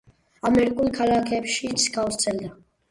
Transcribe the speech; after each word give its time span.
ამერიკულ 0.49 0.89
ქალაქებშიც 0.97 1.89
გავრცელდა 2.01 2.55